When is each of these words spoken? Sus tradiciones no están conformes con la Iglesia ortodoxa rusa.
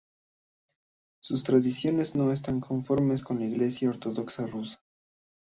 Sus 1.19 1.43
tradiciones 1.43 2.15
no 2.15 2.31
están 2.31 2.59
conformes 2.59 3.21
con 3.21 3.37
la 3.37 3.45
Iglesia 3.45 3.89
ortodoxa 3.91 4.47
rusa. 4.47 4.81